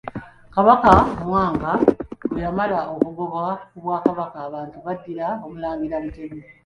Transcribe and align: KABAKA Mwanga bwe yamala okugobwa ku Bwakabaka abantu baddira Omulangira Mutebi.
KABAKA 0.53 0.93
Mwanga 1.27 1.71
bwe 2.29 2.39
yamala 2.45 2.79
okugobwa 2.93 3.41
ku 3.71 3.77
Bwakabaka 3.83 4.37
abantu 4.47 4.77
baddira 4.85 5.27
Omulangira 5.45 5.97
Mutebi. 6.03 6.39